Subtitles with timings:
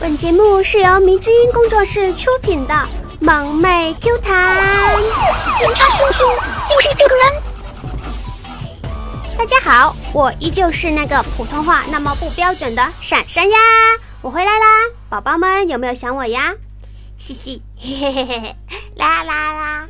[0.00, 2.72] 本节目是由迷之音工作室出品的
[3.20, 4.96] 《萌妹 Q 弹》。
[5.58, 6.24] 检查叔叔，
[6.70, 7.42] 就是这个人。
[9.36, 13.58] 大家好，我依旧是那个普通话那么不标准的闪闪呀，
[14.22, 14.66] 我回来啦！
[15.10, 16.54] 宝宝们有没有想我呀？
[17.18, 18.56] 嘻嘻，嘿嘿嘿嘿嘿，
[18.96, 19.88] 啦啦啦！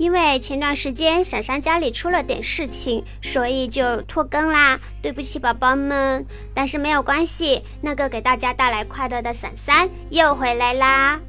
[0.00, 6.24] 因为前段时间闪闪家里出了点事情，所以就拖更啦，对不起宝宝们。
[6.54, 11.20] 但是没有关系，那个给大家带来快乐的闪闪又回来啦，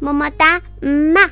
[0.00, 1.22] 么么哒，嗯嘛。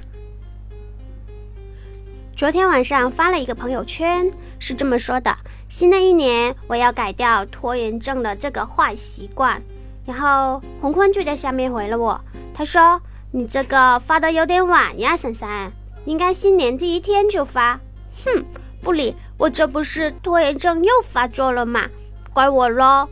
[2.35, 5.37] 昨天晚上发了一个朋友圈，是这么说的：
[5.69, 9.63] 新的一年我要改掉拖延症的这个坏习惯。
[10.07, 12.19] 然后红坤就在下面回了我，
[12.55, 15.71] 他说：“你这个发的有点晚呀，闪闪。”
[16.11, 17.79] 应该新年第一天就发，
[18.25, 18.45] 哼，
[18.83, 21.89] 不理我，这不是拖延症又发作了吗？
[22.35, 23.09] 怪我喽！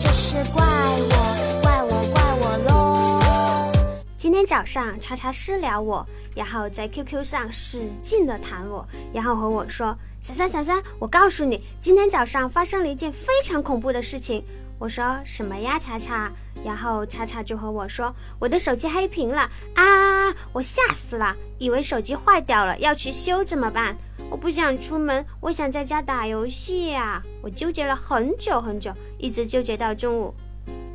[0.00, 3.72] 这是怪我，怪我，怪我喽！
[4.16, 14.44] 今天早上查查私聊我，然后在 QQ 上使劲的弹我，然后和我说：“闪闪闪闪，我告诉你，今天早上发生了一件非常恐怖的事情。”
[14.78, 16.30] 我说什么呀，查查？
[16.64, 20.34] 然后查查就和我说，我的手机黑屏了啊！
[20.52, 23.96] 我吓死了，以为手机坏掉了，要去修怎么办？
[24.30, 27.22] 我不想出门，我想在家打游戏呀！
[27.42, 30.34] 我纠结了很久很久，一直纠结到中午。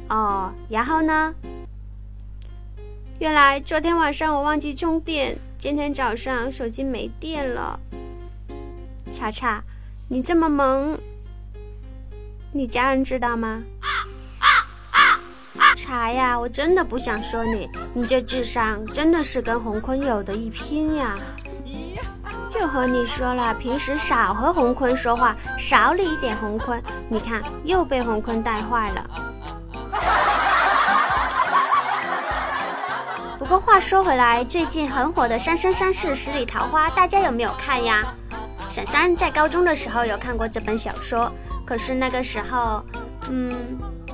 [0.09, 1.33] 哦，然后呢？
[3.19, 7.79] 原来昨天晚上我忘记充电，今天早上手机没电了。
[9.11, 9.63] 查查，
[10.07, 10.97] 你这么萌。
[12.55, 13.63] 你家人知道吗？
[15.75, 21.17] 茶呀，我真的不想说你，你这智商真的是跟洪坤有的一拼呀！
[22.51, 26.79] 就和你说了，平时少和洪坤说话，少理一点洪坤，
[27.09, 29.09] 你看又被洪坤带坏了。
[33.39, 38.13] 不过话说回来，最近很火的《三生三世十里桃花》，大家有没有看呀？
[38.69, 41.31] 闪闪在高中的时候有看过这本小说。
[41.65, 42.83] 可是那个时候，
[43.29, 43.51] 嗯，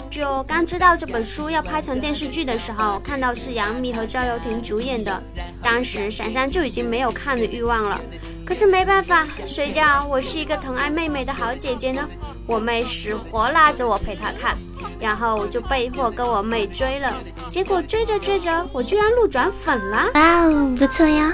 [0.10, 5.22] 就刚知道这本书要拍成电视剧的时候，看到是杨幂和赵又廷主演的，
[5.64, 8.00] 当时闪闪就已经没有看的欲望了。
[8.46, 12.08] 可是没办法，谁叫我是一个疼爱妹妹的好姐姐呢？
[12.48, 14.58] 我妹死活拉着我陪她看，
[15.00, 17.16] 然后我就被迫跟我妹追了。
[17.52, 20.10] 结果追着追着，我居然路转粉了！
[20.16, 21.32] 哇哦，不错呀，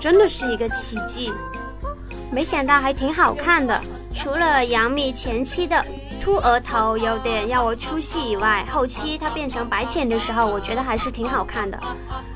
[0.00, 1.32] 真的是一个奇迹。
[2.32, 3.80] 没想到还挺好看的。
[4.16, 5.84] 除了杨幂前期的
[6.18, 11.78] 秃额头有点让我出戏以外，后期她变成白浅的时候，我觉得还是挺好看的。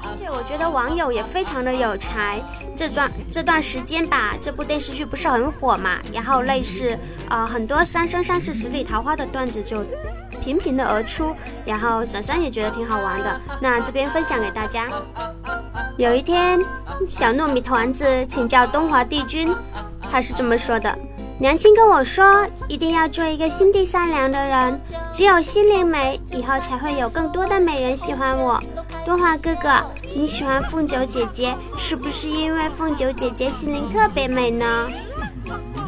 [0.05, 2.39] 而且我觉得网友也非常的有才。
[2.77, 6.97] 这段这段时间吧，这部电视剧不是很火嘛，然后类似
[7.29, 9.83] 呃很多三生三世十里桃花的段子就
[10.41, 13.41] 频频的而出，然后闪闪也觉得挺好玩的。
[13.59, 14.89] 那这边分享给大家。
[15.97, 16.61] 有一天，
[17.09, 19.53] 小糯米团子请教东华帝君，
[20.11, 20.97] 他是这么说的。
[21.41, 24.79] 娘亲跟我说，一定要做一个心地善良的人，
[25.11, 28.61] 只有心灵美，以后才会有更多的美人喜欢我。
[29.07, 29.83] 东华哥哥，
[30.15, 34.87] 你喜欢凤九姐姐，是不是因为凤九姐姐心灵特别美呢？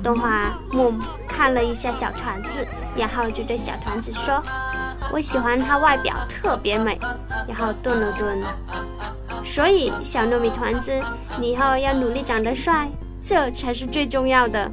[0.03, 0.95] 东华木
[1.29, 4.43] 看了一下小团子，然后就对小团子说
[5.12, 6.99] ：“我喜欢她外表特别美。”
[7.47, 8.43] 然后顿了顿，
[9.45, 10.99] 所以小糯米团子，
[11.39, 12.89] 你以后要努力长得帅，
[13.23, 14.71] 这才是最重要的。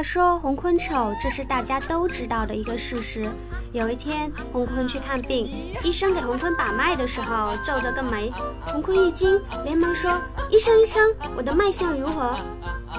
[0.00, 3.30] 话说洪坤丑，这是大家都知道的一个事实。
[3.70, 5.46] 有一天，洪坤去看病，
[5.84, 8.32] 医生给洪坤把脉的时候皱着个眉。
[8.64, 10.10] 洪坤一惊，连忙说
[10.48, 12.34] ：“医生，医生，我的脉象如何？”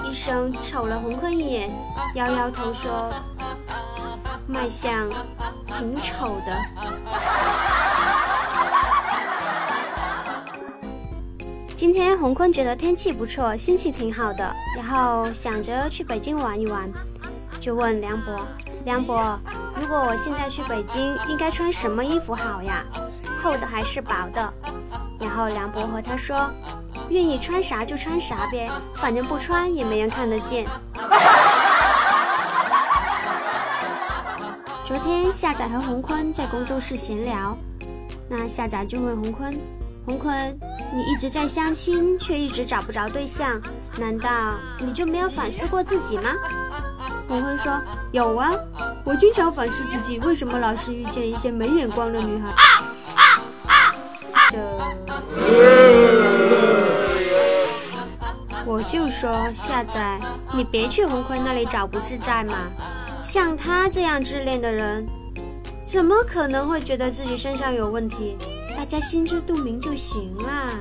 [0.08, 1.72] 医生瞅了洪坤一眼，
[2.14, 3.12] 摇摇头说
[4.46, 5.10] ：“脉象
[5.66, 6.56] 挺丑的。”
[11.82, 16.88] 今天洪坤觉得天气不错，心情挺好的，然后想着去北京玩一玩，
[17.58, 18.38] 就问梁博
[18.86, 19.36] ：“梁博，
[19.74, 22.84] 如果我现在去北京，应该穿什么衣服好呀？
[23.42, 24.54] 厚的还是薄的？”
[25.18, 26.48] 然后梁博和他说
[27.10, 30.64] ：“愿意穿啥就穿啥呗，反正不穿也没人看得见。”
[34.86, 37.58] 昨天夏仔和洪坤在工作室闲聊，
[38.28, 39.52] 那夏仔就问洪坤。
[40.04, 40.58] 洪坤，
[40.94, 43.58] 你一直在相亲，却一直找不着对象，
[43.98, 46.34] 难道你就没有反思过自己吗？
[47.26, 47.72] 洪坤说
[48.12, 48.52] ：“有啊，
[49.04, 52.52] 我经常反思自己，为什么老是遇见一些没眼光的女孩。”，
[58.66, 60.20] 我就说夏仔，
[60.52, 62.54] 你别去红坤那里找不自在嘛。
[63.22, 65.06] 像他这样自恋的人，
[65.86, 68.36] 怎么可能会觉得自己身上有问题？
[68.92, 70.74] 大家心知肚明就行啦。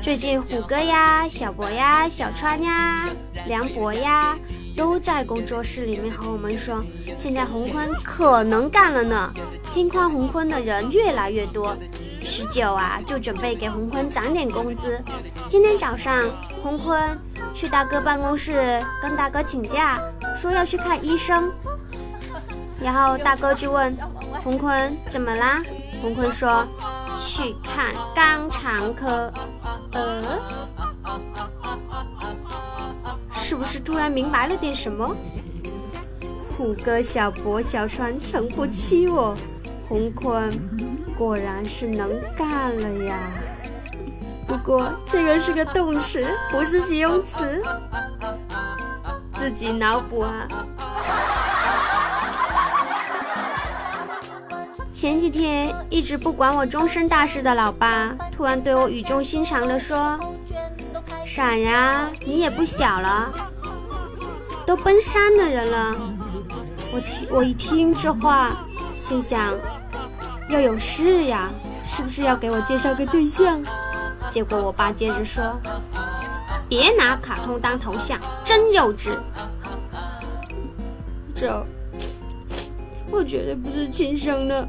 [0.00, 3.10] 最近虎哥呀、小博呀、小川呀、
[3.46, 4.34] 梁博呀，
[4.74, 6.82] 都在工作室里面和我们说，
[7.14, 9.30] 现在洪坤可能干了呢。
[9.74, 11.76] 听夸洪坤的人越来越多，
[12.22, 14.98] 十九啊就准备给洪坤涨点工资。
[15.46, 16.24] 今天早上，
[16.62, 17.20] 洪坤
[17.52, 20.00] 去大哥办公室跟大哥请假，
[20.34, 21.52] 说要去看医生。
[22.80, 23.96] 然后大哥就问
[24.44, 25.60] 洪坤怎么啦？
[26.02, 26.66] 洪坤说
[27.16, 29.32] 去看肛肠科。
[29.92, 30.22] 呃，
[33.32, 35.16] 是不是突然明白了点什么？
[36.56, 39.34] 虎哥、小博、小川诚不欺我，
[39.88, 40.50] 洪坤
[41.16, 43.18] 果然是能干了呀。
[44.46, 47.62] 不过这个是个动词，不是形容词，
[49.34, 50.46] 自己脑补啊。
[55.06, 60.18] 前几天一直不管我终身大事的老爸，突然对我语重心长地说
[61.24, 63.32] ：“闪呀，你也不小了，
[64.66, 65.94] 都奔三的人了。”
[66.92, 68.56] 我听我一听这话，
[68.96, 69.54] 心想
[70.50, 71.50] 要有事呀，
[71.84, 73.62] 是不是要给我介绍个对象？
[74.28, 75.56] 结果我爸接着说
[76.68, 79.16] ：“别拿卡通当头像，真幼稚。”
[81.32, 81.64] 这
[83.08, 84.66] 我绝对不是亲生的。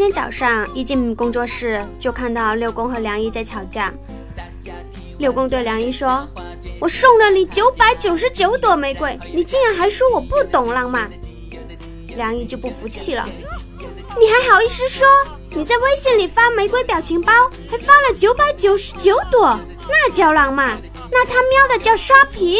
[0.00, 3.92] 天早上一进工作室，就看到六公和梁一在吵架。
[5.18, 6.26] 六公对梁一说
[6.80, 11.10] ：“我送了你九百九十九朵玫瑰，你竟然还说我不懂浪漫。”
[12.16, 13.28] 梁一就不服气了
[14.18, 15.06] ：“你还好意思说？
[15.50, 17.30] 你在微信里发玫瑰表情包，
[17.68, 20.80] 还发了九百九十九朵，那叫浪漫？
[21.12, 22.56] 那他喵的叫刷屏！”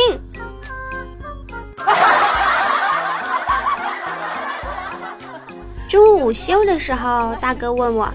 [5.90, 8.08] 中午午休的时候，大哥问我：“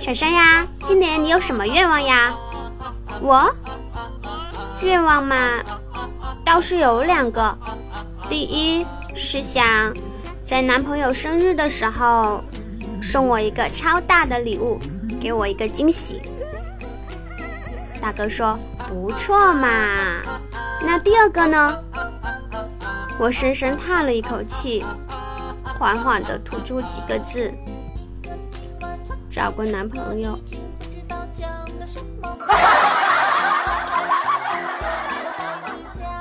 [0.00, 2.34] 闪闪呀，今年你有什么愿望呀？”
[3.22, 3.48] 我
[4.82, 5.36] 愿望嘛，
[6.44, 7.56] 倒是有两个。
[8.28, 8.84] 第一
[9.14, 9.94] 是想
[10.44, 12.42] 在男朋友生日的时候
[13.00, 14.80] 送我一个超大的礼物，
[15.20, 16.20] 给我一个惊喜。
[18.00, 18.58] 大哥说
[18.90, 19.68] ：“不错嘛。”
[20.82, 21.78] 那第二个呢？
[23.16, 24.84] 我深深叹了一口气。
[25.82, 27.52] 缓缓地吐出几个字
[29.28, 30.38] ：“找个男朋友。”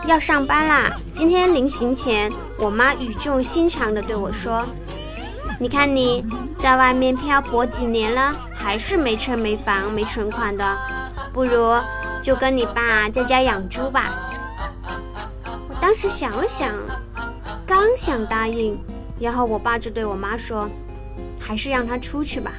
[0.07, 0.89] 要上班啦！
[1.11, 4.65] 今天临行前，我妈语重心长地对我说
[5.61, 6.25] ：“你看你
[6.57, 10.75] 在外面漂泊几年了，还是没车没房没存款的，
[11.31, 11.71] 不如
[12.23, 14.11] 就跟你爸在家养猪吧。”
[15.69, 16.73] 我当时想了想，
[17.67, 18.83] 刚想答应。
[19.21, 20.67] 然后我爸就对我妈说
[21.39, 22.53] ：“还是让他出去吧，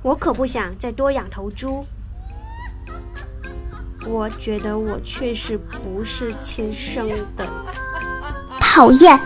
[0.00, 1.84] 我可不想再多养头猪。”
[4.06, 7.44] 我觉得我确实不是亲生的，
[8.60, 9.18] 讨厌。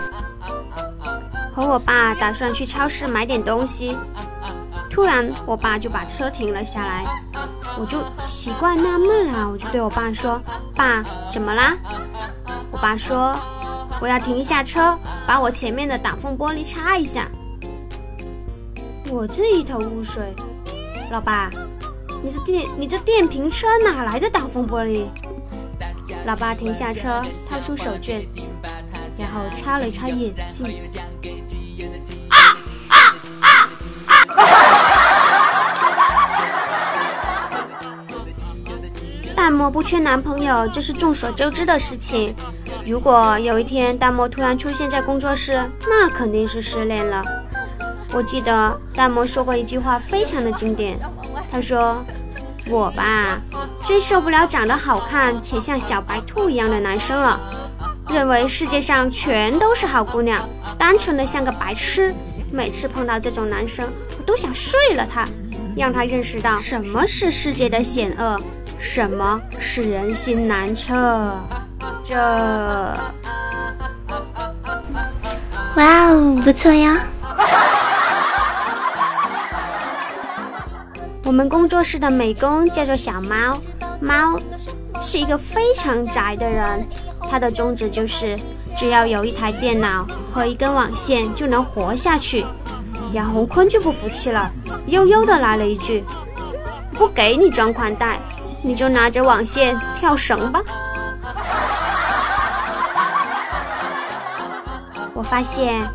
[1.53, 3.95] 和我爸打算去超市买点东西，
[4.89, 7.05] 突然我爸就把车停了下来，
[7.77, 10.41] 我就奇怪纳闷了，我就对我爸说
[10.73, 11.77] ：“爸，怎么啦？”
[12.71, 13.37] 我爸说。
[14.01, 17.29] 我要停一下车，把我前面的挡风玻璃擦一下。
[19.09, 20.33] 我这一头雾水，
[21.11, 21.49] 老爸，
[22.23, 25.05] 你这电你这电瓶车哪来的挡风玻璃？
[26.25, 28.27] 老爸停下车，掏出手绢，
[29.17, 30.65] 然后擦了擦眼镜。
[39.49, 42.35] 淡漠不缺男朋友，这是众所周知的事情。
[42.85, 47.23] 如果有一天淡漠突然出现在工作室，那肯定是失恋了。
[48.13, 50.99] 我记得淡漠说过一句话，非常的经典。
[51.51, 52.05] 他说
[52.69, 53.41] ：“我吧，
[53.87, 57.39] 最受不了长得好看且像小白兔一样的男生了，
[58.07, 62.13] 认为世界上全都是好姑娘，单纯的像个白痴。
[62.51, 65.27] 每次碰到这种男生，我都想睡了他，
[65.75, 68.39] 让他认识到什么是世界的险恶，
[68.79, 71.37] 什么是人心难测。”
[72.03, 72.15] 这，
[75.75, 76.97] 哇哦，不错呀！
[81.23, 83.59] 我们工作室的美工叫做小猫，
[84.01, 84.39] 猫
[84.99, 86.83] 是一个非常宅的人，
[87.29, 88.35] 他的宗旨就是
[88.75, 92.43] 只要有一台电脑和一根网线就能活下去。
[93.13, 94.51] 杨洪坤就不服气了，
[94.87, 96.03] 悠悠的来了一句
[96.93, 98.19] ：“不给你装宽带，
[98.61, 100.61] 你就拿着网线跳绳吧。”
[105.13, 105.85] 我发现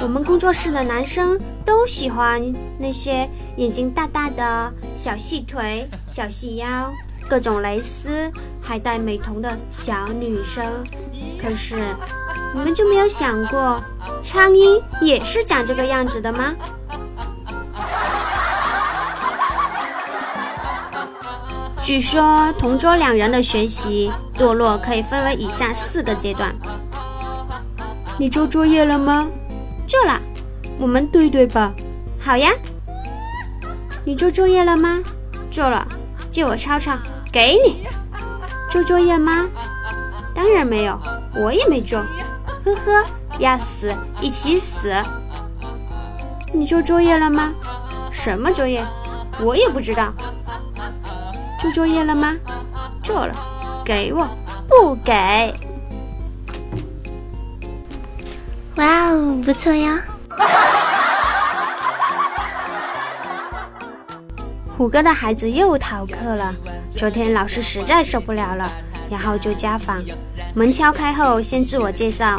[0.00, 2.40] 我们工作室的男生都喜欢
[2.78, 6.92] 那些眼睛大大的、小细腿、小细腰、
[7.28, 8.30] 各种蕾丝
[8.62, 10.64] 还戴美瞳的小女生。
[11.42, 11.76] 可是
[12.54, 13.82] 你们就没有想过，
[14.22, 16.54] 苍蝇也是长这个样子的吗？
[21.88, 26.54] 据说同桌两人的学习堕落可以分为以下四个阶段。
[28.18, 29.26] 你做作业了吗？
[29.86, 30.20] 做了。
[30.78, 31.72] 我们对对吧？
[32.20, 32.50] 好呀。
[34.04, 35.02] 你做作业了吗？
[35.50, 35.88] 做了。
[36.30, 36.92] 借我抄抄。
[37.32, 37.86] 给你。
[38.68, 39.48] 做作业吗？
[40.34, 41.00] 当然没有，
[41.36, 42.00] 我也没做。
[42.66, 43.06] 呵呵，
[43.38, 44.92] 要死一起死。
[46.52, 47.54] 你做作业了吗？
[48.12, 48.84] 什么作业？
[49.40, 50.12] 我也不知道。
[51.58, 52.36] 做作业了吗？
[53.02, 53.34] 做了。
[53.84, 54.28] 给我。
[54.68, 55.12] 不给。
[58.76, 59.98] 哇哦，不错哟！
[64.76, 66.54] 虎哥的孩子又逃课了。
[66.96, 68.70] 昨天老师实在受不了了，
[69.10, 70.00] 然后就家访。
[70.54, 72.38] 门敲开后，先自我介绍：“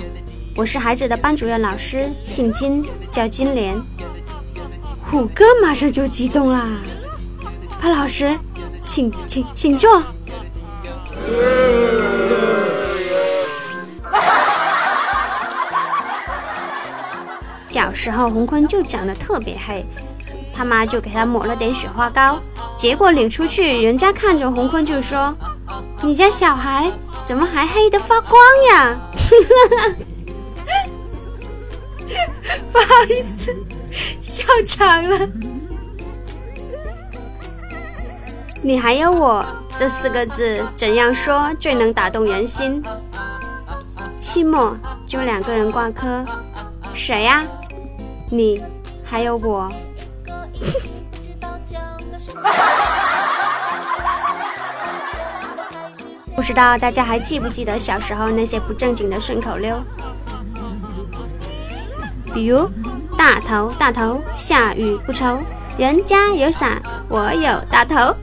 [0.55, 3.77] 我是孩子的班主任老师，姓金，叫金莲。”
[5.11, 6.67] 虎哥马上就激动啦
[7.81, 8.37] ：“潘老师，
[8.89, 10.01] 请请请坐。
[17.69, 19.85] ”小时候，洪坤就长得特别黑，
[20.53, 22.39] 他妈就给他抹了点雪花膏。
[22.75, 25.35] 结果领出去，人家看着洪坤就说
[26.01, 26.91] ：“你家小孩
[27.23, 28.41] 怎么还黑的发光
[28.71, 28.97] 呀？”
[32.71, 33.55] 不好意思，
[34.21, 35.29] 笑场了。
[38.61, 39.45] 你还有我
[39.77, 42.83] 这四个字，怎样说最能打动人心？
[44.19, 44.75] 期末
[45.07, 46.25] 就两个人挂科，
[46.93, 47.41] 谁呀？
[48.29, 48.61] 你
[49.05, 49.71] 还有我，
[56.35, 59.81] 不知道大家还记不记得小时候那些不正经的顺口溜？
[62.33, 62.69] 比如
[63.17, 65.39] 大头大头，下雨不愁，
[65.77, 68.13] 人家有伞，我有大头。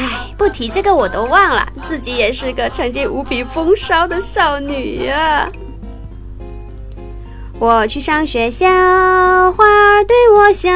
[0.00, 5.46] 哎，不提这个我都忘了，自己也是个曾经无比风骚的少女呀。
[7.58, 8.66] 我去上学校，
[9.52, 10.70] 花儿对我笑，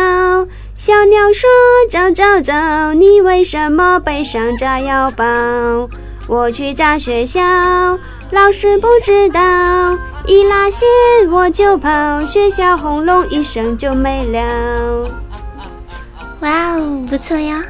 [0.77, 1.49] 小鸟说
[1.89, 5.25] ：“走走走，你为什么背上炸药包？”
[6.29, 7.41] 我去炸学校，
[8.31, 9.41] 老师不知道，
[10.27, 10.87] 一拉线
[11.31, 15.09] 我就跑，学校轰隆一声就没了。
[16.41, 17.65] 哇哦，不错呀！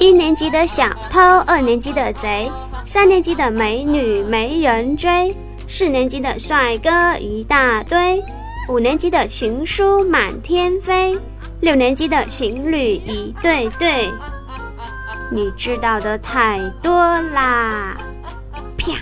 [0.00, 2.50] 一年级的小偷，二年级的贼。
[2.86, 5.36] 三年级的美女没人追，
[5.68, 8.24] 四年级的帅哥一大堆，
[8.70, 11.18] 五年级的情书满天飞，
[11.60, 14.10] 六年级的情侣一对对。
[15.30, 16.92] 你知道的太多
[17.34, 17.94] 啦！
[18.78, 18.94] 啪！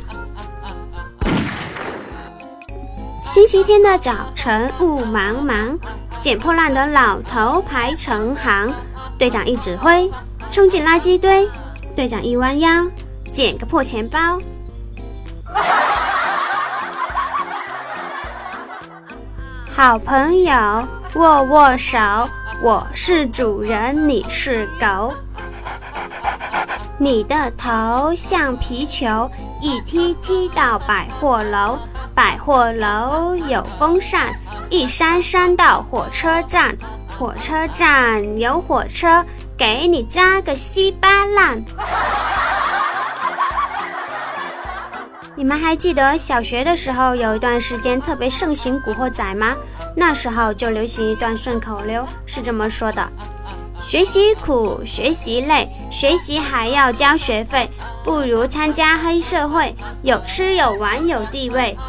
[3.23, 5.78] 星期天的早晨，雾茫茫，
[6.19, 8.69] 捡破烂的老头排成行，
[9.17, 10.11] 队长一指挥，
[10.50, 11.49] 冲进垃圾堆，
[11.95, 12.85] 队长一弯腰。
[13.31, 14.40] 捡个破钱包，
[19.71, 20.83] 好朋友
[21.14, 21.99] 握握手，
[22.62, 25.12] 我是主人，你是狗。
[26.97, 31.78] 你的头像皮球，一踢踢到百货楼，
[32.14, 34.33] 百货楼有风扇，
[34.71, 36.75] 一扇扇到火车站，
[37.17, 39.25] 火车站有火车，
[39.59, 41.62] 给你扎个稀巴烂。
[45.35, 49.57] 你们还记得小学的时候有一段时间特别盛行《古惑仔》吗？
[49.97, 53.09] 那时候就流行一段顺口溜，是这么说的：
[53.83, 57.69] 学习苦，学习累，学习还要交学费，
[58.05, 61.77] 不如参加黑社会，有吃有玩有地位。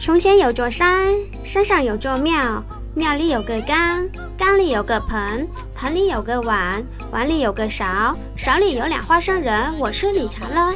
[0.00, 1.14] 从前有座山，
[1.44, 2.64] 山上有座庙。
[2.94, 4.06] 庙里有个缸，
[4.36, 9.78] 缸里有个盆，盆里有个碗，碗里有个勺，勺里有俩花生仁。
[9.78, 10.74] 我吃你馋了。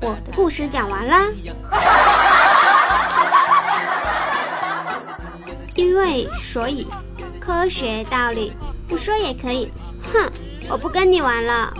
[0.00, 1.30] 我的故事讲完了。
[5.76, 6.88] 因为所以，
[7.38, 8.54] 科学道理
[8.88, 9.70] 不说也可以。
[10.12, 10.26] 哼。
[10.70, 11.72] 我不跟你玩了。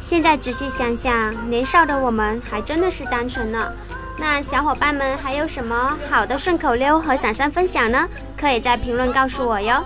[0.00, 3.72] 现在仔细想想，年少的我们还真的是单纯呢。
[4.20, 8.06] 那小伙伴们还有什么好的顺口溜和闪闪分享呢？
[8.36, 9.82] 可以在评论告诉我哟。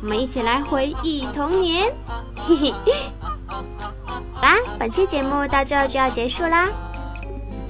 [0.00, 1.92] 我们一起来回忆童年。
[2.36, 2.74] 嘿嘿。
[4.40, 6.68] 啦，本期节目到这就要结束啦。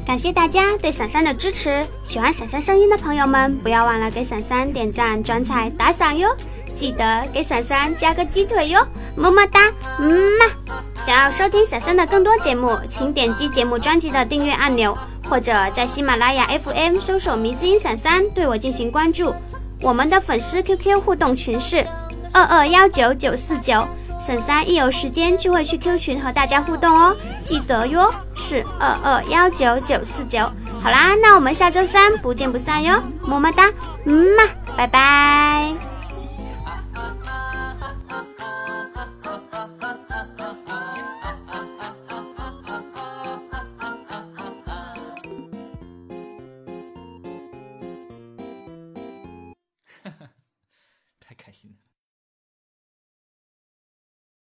[0.06, 6.28] 感谢大家对闪闪的支持，喜欢闪闪声音的朋友们，不要忘了给闪闪点赞、转采、打赏哟！
[6.74, 10.74] 记得给闪闪加个鸡腿哟，么么哒，嗯嘛！
[11.06, 14.96] 想要收听闪闪的更多节目，请点击节目专辑的订阅按钮，
[15.32, 19.34] 或者在喜马拉雅 FM 搜索“迷之音闪三”对我进行关注。
[19.80, 21.86] 我们的粉丝 QQ 互动群是
[22.34, 23.82] 二二幺九九四九。
[24.20, 30.40] 沈三一有时间就会去 Q 群和大家互动哦，记得哟，是二二幺九九四九。
[30.82, 33.72] 好啦，那我们下周三不见不散哟，么么哒，
[34.04, 34.44] 嗯嘛，
[34.76, 35.91] 拜拜。